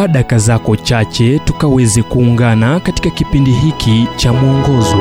[0.00, 4.96] chukua daka zako chache tukaweze kuungana katika kipindi hiki cha mwongozo.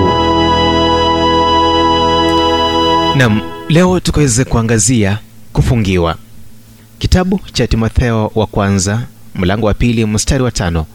[3.18, 5.20] Nam, leo tukaweze kuangazia
[5.54, 6.18] kufungiwa.
[6.98, 9.02] Kitabu cha Timotheo wa kwanza
[9.36, 10.86] mlango wa pili mstari wa tano.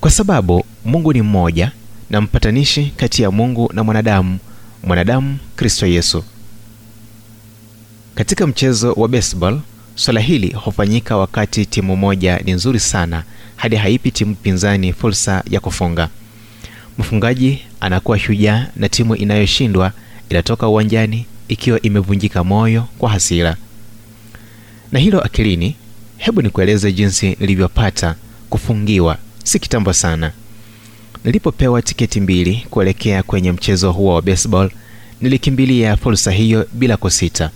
[0.00, 1.72] Kwa sababu Mungu ni mmoja
[2.10, 4.38] na mpatanishi kati ya Mungu na mwanadamu,
[4.84, 6.24] mwanadamu Kristo Yesu.
[8.14, 9.60] Katika mchezo wa baseball,
[9.96, 13.22] swala hili hufanyika wakati timu moja ni nzuri sana
[13.56, 16.08] hadi haipi timu pinzani fursa ya kufunga.
[16.98, 19.92] Mfungaji anakuwa shujaa na timu inayoshindwa
[20.28, 23.56] inatoka uwanjani ikiwa imevunjika moyo kwa hasira.
[24.92, 25.76] Na hilo akilini,
[26.16, 28.14] hebu nikueleze jinsi nilivyopata
[28.50, 30.32] kufungiwa si kitambo sana.
[31.24, 34.70] Nilipopewa tiketi mbili kuelekea kwenye mchezo huo wa baseball,
[35.20, 37.50] nilikimbilia fursa hiyo bila kusita.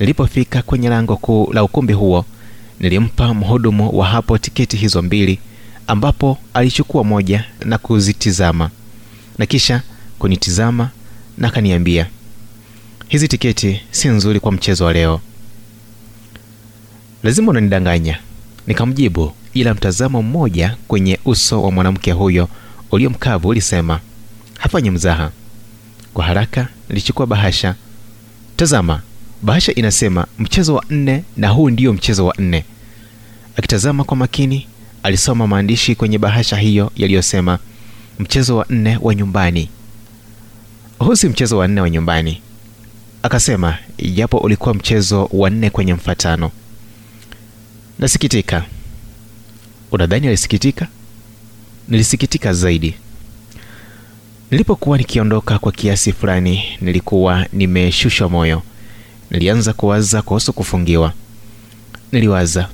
[0.00, 2.24] Nilipofika kwenye lango kuu la ukumbi huo,
[2.80, 5.38] nilimpa mhudumu wa hapo tiketi hizo mbili,
[5.86, 8.70] ambapo alichukua moja na kuzitizama
[9.38, 9.82] na kisha
[10.18, 10.90] kunitizama
[11.38, 12.06] na kaniambia,
[13.08, 15.20] hizi tiketi si nzuri kwa mchezo wa leo.
[17.22, 18.18] Lazima unanidanganya,
[18.66, 22.48] nikamjibu, ila mtazamo mmoja kwenye uso wa mwanamke huyo
[22.90, 24.00] ulio mkavu ulisema
[24.58, 25.30] hafanyi mzaha.
[26.14, 27.74] Kwa haraka nilichukua bahasha.
[28.56, 29.02] Tazama,
[29.42, 32.64] bahasha inasema mchezo wa nne, na huu ndio mchezo wa nne.
[33.56, 34.66] Akitazama kwa makini,
[35.02, 37.58] alisoma maandishi kwenye bahasha hiyo yaliyosema
[38.18, 39.68] mchezo wa nne wa nyumbani.
[40.98, 42.42] Huu si mchezo wa nne wa nyumbani,
[43.22, 43.78] akasema,
[44.14, 46.50] japo ulikuwa mchezo wa nne kwenye mfatano.
[47.98, 48.64] Nasikitika.
[49.92, 50.86] Unadhani alisikitika?
[51.88, 52.94] Nilisikitika zaidi.
[54.50, 58.62] Nilipokuwa nikiondoka kwa kiasi fulani, nilikuwa nimeshushwa moyo.
[59.30, 61.12] Nilianza kuwaza kuhusu kufungiwa.
[62.12, 62.68] Niliwaza,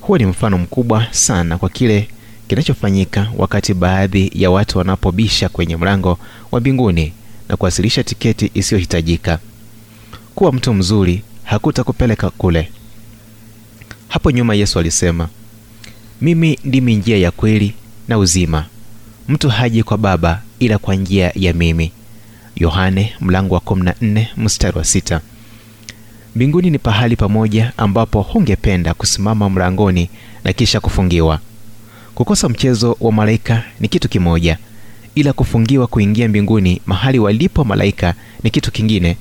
[0.00, 2.08] huo ni mfano mkubwa sana kwa kile
[2.48, 6.18] kinachofanyika wakati baadhi ya watu wanapobisha kwenye mlango
[6.52, 7.12] wa mbinguni
[7.48, 9.38] na kuwasilisha tiketi isiyohitajika.
[10.34, 12.70] Kuwa mtu mzuri hakutakupeleka kule.
[14.08, 15.28] Hapo nyuma Yesu alisema,
[16.20, 17.74] mimi ndimi njia ya kweli
[18.08, 18.66] na uzima,
[19.28, 21.92] mtu haji kwa Baba ila kwa njia ya mimi.
[22.56, 25.20] Yohane mlango wa 14 mstari wa sita.
[26.38, 30.10] Mbinguni ni pahali pamoja ambapo hungependa kusimama mlangoni
[30.44, 31.40] na kisha kufungiwa.
[32.14, 34.58] Kukosa mchezo wa malaika ni kitu kimoja,
[35.14, 39.16] ila kufungiwa kuingia mbinguni mahali walipo malaika ni kitu kingine,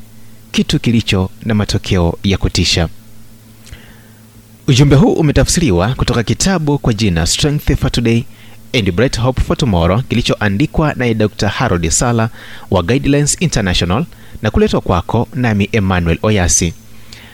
[0.51, 2.89] kitu kilicho na matokeo ya kutisha.
[4.67, 8.23] Ujumbe huu umetafsiriwa kutoka kitabu kwa jina Strength for Today
[8.73, 11.47] and Bright Hope for Tomorrow kilichoandikwa naye Dr.
[11.47, 12.29] Harold Sala
[12.71, 14.05] wa Guidelines International
[14.41, 16.73] na kuletwa kwako nami Emmanuel Oyasi.